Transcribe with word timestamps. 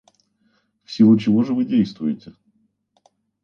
В 0.83 0.91
силу 0.91 1.15
чего 1.19 1.43
же 1.43 1.53
вы 1.53 1.63
действуете? 1.63 2.33